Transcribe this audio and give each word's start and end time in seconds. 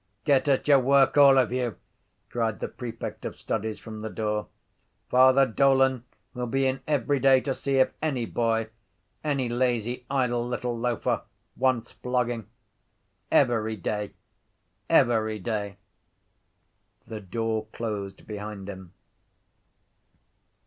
—Get 0.23 0.47
at 0.49 0.67
your 0.67 0.79
work, 0.79 1.15
all 1.15 1.37
of 1.37 1.51
you, 1.51 1.75
cried 2.31 2.59
the 2.59 2.67
prefect 2.67 3.23
of 3.23 3.37
studies 3.37 3.77
from 3.77 4.01
the 4.01 4.09
door. 4.09 4.47
Father 5.11 5.45
Dolan 5.45 6.05
will 6.33 6.47
be 6.47 6.65
in 6.65 6.81
every 6.87 7.19
day 7.19 7.39
to 7.41 7.53
see 7.53 7.75
if 7.75 7.91
any 8.01 8.25
boy, 8.25 8.69
any 9.23 9.47
lazy 9.47 10.03
idle 10.09 10.43
little 10.47 10.75
loafer 10.75 11.21
wants 11.55 11.91
flogging. 11.91 12.47
Every 13.31 13.75
day. 13.75 14.13
Every 14.89 15.37
day. 15.37 15.77
The 17.07 17.21
door 17.21 17.67
closed 17.71 18.25
behind 18.25 18.67
him. 18.69 18.93